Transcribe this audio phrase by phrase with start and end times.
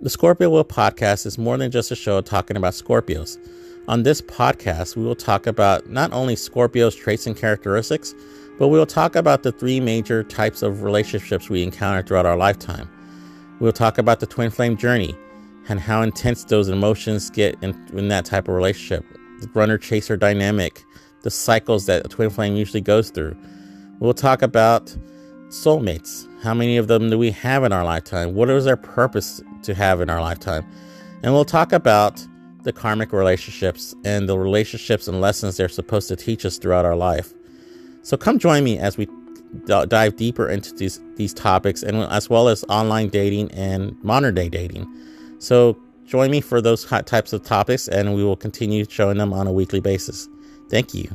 [0.00, 3.36] The Scorpio Will podcast is more than just a show talking about Scorpios.
[3.88, 8.14] On this podcast, we will talk about not only Scorpio's traits and characteristics,
[8.60, 12.36] but we will talk about the three major types of relationships we encounter throughout our
[12.36, 12.88] lifetime.
[13.58, 15.16] We will talk about the twin flame journey
[15.68, 19.04] and how intense those emotions get in, in that type of relationship,
[19.40, 20.84] the runner chaser dynamic,
[21.22, 23.36] the cycles that a twin flame usually goes through.
[23.98, 24.96] We'll talk about
[25.48, 26.27] soulmates.
[26.42, 28.34] How many of them do we have in our lifetime?
[28.34, 30.64] What is their purpose to have in our lifetime?
[31.22, 32.24] And we'll talk about
[32.62, 36.94] the karmic relationships and the relationships and lessons they're supposed to teach us throughout our
[36.96, 37.32] life.
[38.02, 42.30] So come join me as we d- dive deeper into these these topics and as
[42.30, 44.86] well as online dating and modern day dating.
[45.38, 49.46] So join me for those types of topics and we will continue showing them on
[49.46, 50.28] a weekly basis.
[50.68, 51.10] Thank you.